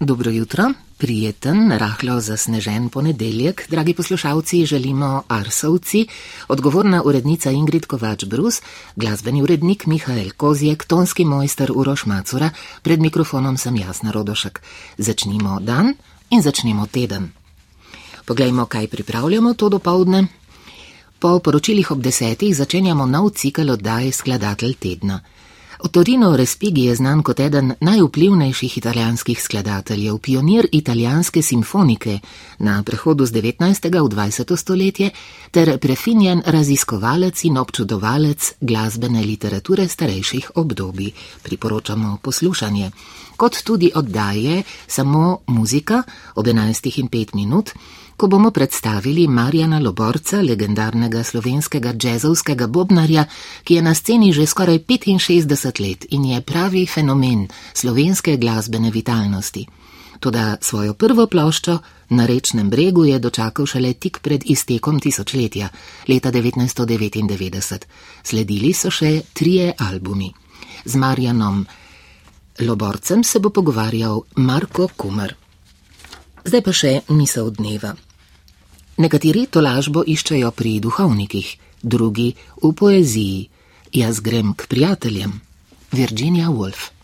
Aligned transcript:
Dobro 0.00 0.30
jutro, 0.30 0.64
prijeten, 0.96 1.72
rahlo 1.78 2.20
zasnežen 2.20 2.88
ponedeljek, 2.88 3.70
dragi 3.70 3.94
poslušalci, 3.94 4.66
želimo 4.66 5.22
Arsovci, 5.28 6.06
odgovorna 6.48 7.02
urednica 7.02 7.50
Ingrid 7.50 7.86
Kovač-Brus, 7.86 8.60
glasbeni 8.96 9.42
urednik 9.42 9.86
Mihael 9.86 10.30
Kozjek, 10.36 10.84
tonski 10.84 11.24
mojster 11.24 11.72
Uroš 11.74 12.06
Macura, 12.06 12.50
pred 12.82 13.00
mikrofonom 13.00 13.56
sem 13.56 13.76
Jasna 13.76 14.10
Rodošek. 14.10 14.60
Začnimo 14.98 15.60
dan 15.60 15.94
in 16.30 16.42
začnimo 16.42 16.86
teden. 16.86 17.32
Poglejmo, 18.24 18.66
kaj 18.66 18.88
pripravljamo 18.88 19.54
to 19.54 19.68
dopoledne. 19.68 20.26
Po 21.18 21.38
poročilih 21.38 21.90
ob 21.90 22.02
desetih 22.02 22.56
začenjamo 22.56 23.06
nov 23.06 23.30
cikl 23.30 23.70
oddaje 23.70 24.12
Skladatelj 24.12 24.74
tedna. 24.74 25.20
Otorino 25.78 26.36
Respighi 26.36 26.84
je 26.84 26.94
znan 26.94 27.22
kot 27.22 27.40
eden 27.40 27.72
najvplivnejših 27.80 28.78
italijanskih 28.78 29.42
skladateljev, 29.42 30.18
pionir 30.18 30.68
italijanske 30.72 31.42
simfonike 31.42 32.18
na 32.58 32.82
prehodu 32.82 33.26
z 33.26 33.32
19. 33.32 33.90
v 34.02 34.08
20. 34.08 34.56
stoletje 34.56 35.10
ter 35.50 35.78
prefinjen 35.78 36.42
raziskovalec 36.46 37.44
in 37.44 37.58
občudovalec 37.58 38.52
glasbene 38.60 39.20
literature 39.22 39.88
starejših 39.88 40.50
obdobij. 40.54 41.12
Priporočamo 41.42 42.18
poslušanje. 42.22 42.90
Kot 43.36 43.62
tudi 43.64 43.90
oddaje 43.94 44.62
samo 44.86 45.38
muzika 45.46 46.02
ob 46.34 46.46
11. 46.46 47.00
in 47.00 47.08
5 47.08 47.34
minut 47.34 47.70
ko 48.16 48.26
bomo 48.26 48.50
predstavili 48.50 49.28
Marjana 49.28 49.78
Loborca, 49.78 50.40
legendarnega 50.40 51.22
slovenskega 51.24 51.92
džezovskega 51.92 52.66
bobnarja, 52.66 53.24
ki 53.64 53.74
je 53.74 53.82
na 53.82 53.94
sceni 53.94 54.32
že 54.32 54.46
skoraj 54.46 54.78
65 54.78 55.80
let 55.80 56.06
in 56.10 56.24
je 56.24 56.40
pravi 56.40 56.86
fenomen 56.86 57.48
slovenske 57.74 58.36
glasbene 58.36 58.90
vitalnosti. 58.90 59.66
Toda 60.20 60.56
svojo 60.60 60.94
prvo 60.94 61.26
ploščo 61.26 61.78
na 62.08 62.26
rečnem 62.26 62.70
bregu 62.70 63.04
je 63.04 63.18
dočakal 63.18 63.66
šele 63.66 63.92
tik 63.92 64.18
pred 64.22 64.42
iztekom 64.44 65.00
tisočletja, 65.00 65.68
leta 66.08 66.32
1999. 66.32 67.84
Sledili 68.22 68.72
so 68.72 68.90
še 68.90 69.20
trije 69.32 69.74
albumi. 69.78 70.32
Z 70.84 70.96
Marjanom 70.96 71.66
Loborcem 72.60 73.24
se 73.24 73.38
bo 73.38 73.50
pogovarjal 73.50 74.22
Marko 74.36 74.88
Kumer. 74.96 75.45
Zdaj 76.46 76.62
pa 76.62 76.70
še 76.70 76.90
misel 77.10 77.50
dneva. 77.50 77.96
Nekateri 79.02 79.48
tolažbo 79.50 80.04
iščejo 80.06 80.52
pri 80.54 80.76
duhovnikih, 80.78 81.48
drugi 81.82 82.28
v 82.62 82.70
poeziji. 82.70 83.40
Jaz 83.90 84.22
grem 84.22 84.54
k 84.54 84.70
prijateljem. 84.70 85.40
Virginia 85.90 86.46
Woolf. 86.54 86.92